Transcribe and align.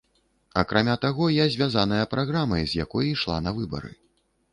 Акрамя 0.59 0.95
таго, 1.03 1.27
я 1.33 1.45
звязаная 1.55 2.05
праграмай, 2.13 2.63
з 2.71 2.79
якой 2.85 3.05
ішла 3.11 3.37
на 3.49 3.55
выбары. 3.59 3.91